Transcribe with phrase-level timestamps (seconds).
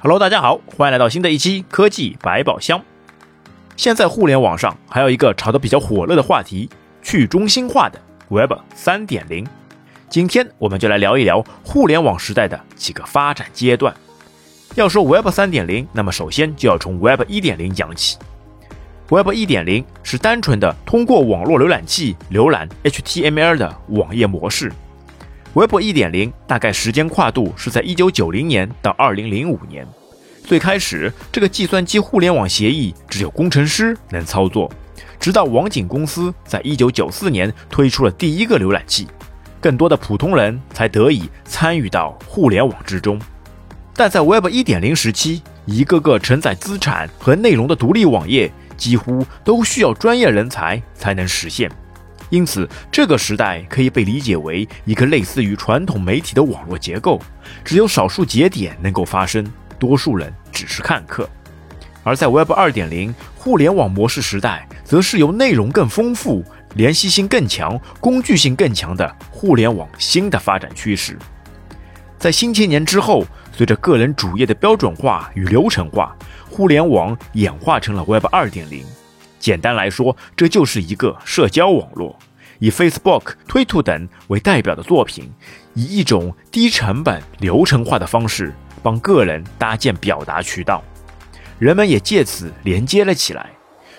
[0.00, 2.80] Hello，大家好，欢迎来到新的一期科技百宝箱。
[3.76, 6.70] 现在互联网上还有一个炒得比较火热的话题——
[7.02, 9.44] 去中心化的 Web 三点零。
[10.08, 13.92] 今天我们就来聊一聊互联网时代的几个发展阶段。
[14.76, 18.18] 要说 Web 三点零，那么首先就要从 Web 一点零讲起。
[19.08, 24.72] Web 一点零是单纯的通过网络浏览器浏览 HTML 的网页模式。
[25.58, 29.84] Web 一点零大概时间跨度是在一九九零年到二零零五年。
[30.44, 34.70] 最开始，这个计算机互联网协议只有工程师能操作，
[35.18, 39.08] 直到网景公司在一九九四年推出了第一个浏览器，
[39.60, 43.20] 更多的普通人才得以参与到互联网之中。
[43.94, 48.48] 但在 Web 一点零时期，一个个承载资产和内容的独立网页。
[48.76, 51.68] 几乎都需要专业人才才能实现，
[52.30, 57.20] 因此这个时代可以被理解为一个类似于传统媒体的网络结构，
[57.64, 59.46] 只有少数节点能够发声，
[59.78, 61.28] 多数人只是看客。
[62.02, 71.18] 而在 Web 二点零互联网模式时代，则是由内容更丰富、联系性更强、工具性更强的互联网新的发展趋势。
[72.18, 76.16] 在新千年之后，随着个人主页的标准化与流程化。
[76.50, 78.82] 互联网演化成了 Web 二点零，
[79.38, 82.18] 简单来说，这就是一个社交网络，
[82.58, 85.30] 以 Facebook、推特等为代表的作品，
[85.74, 90.82] 以一种低成本、流程化的方式帮个人搭建表达渠道，
[91.58, 93.50] 人们也借此连接了起来。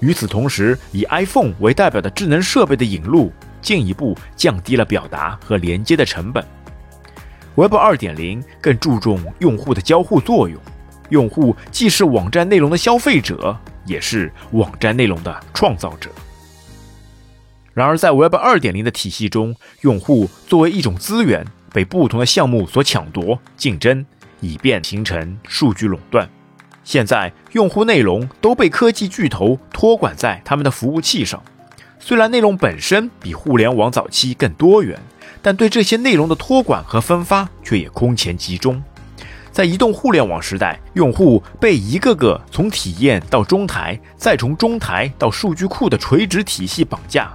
[0.00, 6.44] 与此同时，以 iPhone 为代表的智能设备的引入，进一步降低了表达和连接的成本。
[7.54, 10.60] Web 二点零更注重用户的交互作用。
[11.10, 16.10] 用户既是网站内容的消费者，也是网站内容的创造者。
[17.72, 24.06] 然而，在 Web 2.0的体系中，用户作为一种资源，被不同的项目所抢夺、竞争，
[24.40, 26.28] 以便形成数据垄断。
[26.84, 31.42] 现在，用户内容都被科技巨头托管在他们的服务器上。
[31.98, 34.96] 虽然内容本身比互联网早期更多元，
[35.40, 38.80] 但对这些内容的托管和分发却也空前集中。
[39.54, 47.30] 在移动互联网时代，用户被一个个从体验到中台，再从中台到数据库的垂直体系绑架，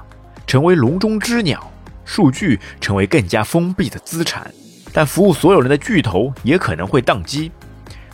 [0.46, 1.72] 成为笼中之鸟。
[2.04, 4.54] 数据成为更加封闭的资产，
[4.92, 7.50] 但服务所有人的巨头也可能会宕机。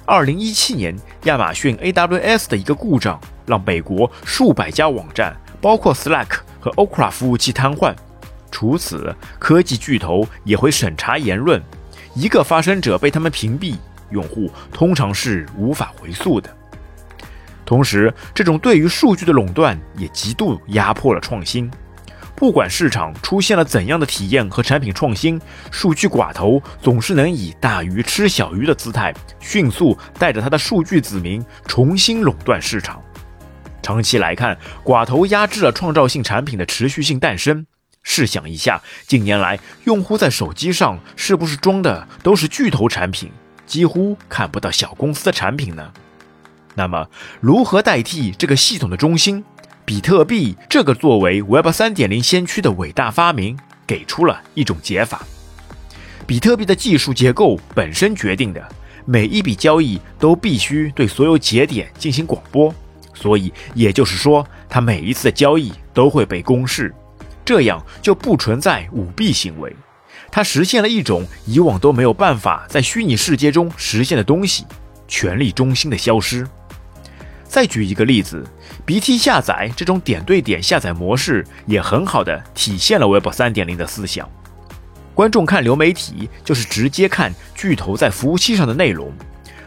[0.06, 6.28] 二零一七年，亚马逊 AWS 的一个故障，让美国数百家网站，包括 Slack
[6.60, 7.96] 和 Okra 服务器瘫痪。
[8.52, 11.60] 除此，科技巨头也会审查言论，
[12.14, 13.78] 一个发声者被他们屏蔽。
[14.10, 16.50] 用户通常是无法回溯的。
[17.66, 21.70] 同时，这种对于数据的垄断也极度压迫了创新。
[22.36, 25.40] 不管市场出现了怎样的体验和产品创新，
[25.72, 33.02] 数据寡头总是能以大鱼吃小鱼的姿态，迅速带着他的数据子民重新垄断市场。
[33.82, 37.66] 长期来看，寡头压制了创造性产品的持续性诞生。
[38.04, 43.32] 试想一下，近年来用户在手机上是不是装的都是巨头产品？
[43.66, 45.92] 几乎看不到小公司的产品呢。
[46.76, 47.08] 那么，
[47.40, 49.44] 如何代替这个系统的中心？
[49.86, 53.56] 比特币这个作为 Web 3.0先驱的伟大发明，
[53.86, 55.22] 给出了一种解法。
[56.26, 58.68] 比特币的技术结构本身决定的，
[59.06, 62.74] 每一笔交易都必须对所有节点进行广播，
[63.14, 66.92] 所以也就是说，它每一次的交易都会被公示，
[67.46, 69.74] 这样就不存在舞弊行为。
[70.36, 74.66] 它实现了一种以往都没有办法在虚拟世界中实现的东西——
[75.08, 76.46] 权力中心的消失。
[77.46, 78.46] 再举一个例子
[78.86, 84.30] ，BT 下载这种点对点下载模式，也很好的体现了 Web 3.0的思想。
[85.14, 89.14] 观众看流媒体，就是直接看巨头在服务器上的内容。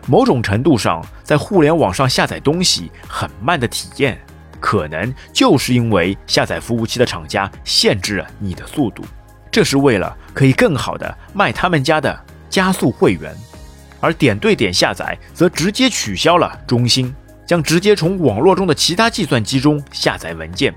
[0.06, 4.20] 某种程度上，在互联网上下载东西很慢的体验，
[4.60, 9.02] 可能就是因为下载服务器的厂家限制了你的速度。
[9.50, 12.16] 这是为了可以更好的卖他们家的
[12.48, 13.34] 加速会员，
[13.98, 17.12] 而点对点下载则直接取消了中心，
[17.44, 20.72] 将直接从网络中的其他计算机中下载文件。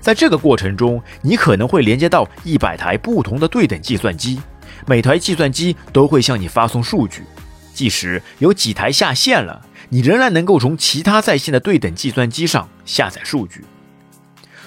[0.00, 4.40] 在这个过程中，你可能会连接到一百台不同的对等计算机，
[4.86, 7.24] 每台计算机都会向你发送数据。
[7.74, 13.66] 即使有几台下线了，你仍然能够从其他在线的对等计算机上下载数据。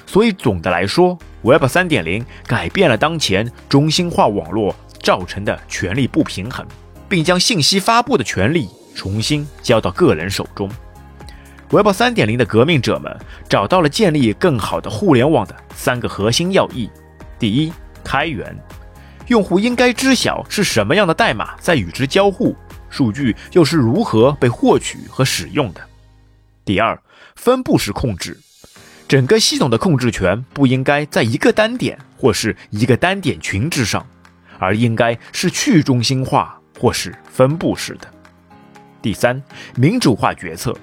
[0.06, 6.66] 所以总的来说，Web 3.0改变了当前中心化网络造成的权力不平衡，
[7.10, 10.69] 并将信息发布的权利重新交到个人手中。
[11.72, 13.18] Web 3.0的革命者们
[13.50, 16.90] 找到了建立更好的互联网的三个核心要义：
[17.40, 17.74] 第一，
[18.04, 18.56] 开源，
[19.28, 22.56] 用户应该知晓是什么样的代码在与之交互，
[22.90, 25.81] 数据又是如何被获取和使用的。
[26.63, 26.98] 第二，
[27.36, 28.40] 分布式控制，
[29.07, 34.06] 整个系统的控制权不应该在一个单点或是一个单点群之上，
[34.57, 38.12] 而应该是去中心化或是分布式的。
[39.04, 39.42] 第三，
[39.75, 40.75] 民主化决策，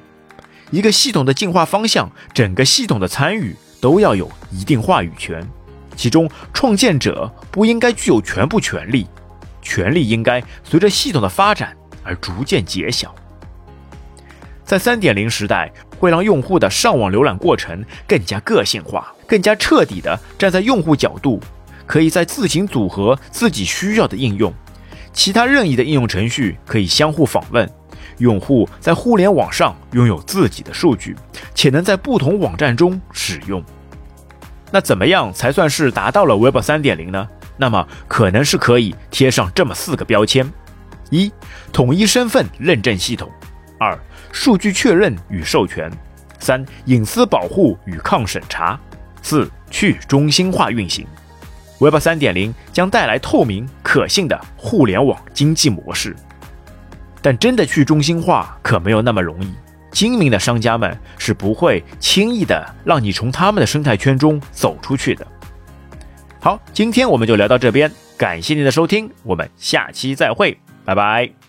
[0.71, 5.45] 一个系统的进化方向，整个系统的参与都要有一定话语权，
[5.97, 9.09] 其中创建者不应该具有全部权利，
[9.61, 13.13] 权力应该随着系统的发展而逐渐减小。
[14.65, 15.71] 在三点零时代，
[16.03, 21.39] 会让用户的上网浏览过程更加个性化，更加彻底的站在用户角度，
[21.87, 24.53] 可以在自行组合自己需要的应用，
[25.13, 27.71] 其他任意的应用程序可以相互访问。
[28.19, 31.15] 用户在互联网上拥有自己的数据，
[31.55, 33.63] 且能在不同网站中使用。
[34.73, 37.29] 那怎么样才算是达到了 Web 三点零呢？
[37.57, 40.53] 那么可能是可以贴上这么四个标签：
[41.11, 41.33] 一、
[41.73, 43.29] 统一身份认证系统；
[43.79, 43.97] 二、
[44.32, 45.88] 数据确认与授权；
[46.40, 48.76] 三、隐私保护与抗审查；
[49.23, 51.06] 四、去中心化运行。
[51.79, 56.17] Web 三点零将带来透明、可信的互联网经济模式。
[57.20, 59.52] 但真的去中心化可没有那么容易，
[59.93, 65.26] 精明的商家们是不会轻易的让你从他们的生态圈中走出去的。
[66.40, 71.42] 好，今天我们就聊到这边，感谢您的收听，我们下期再会，拜拜。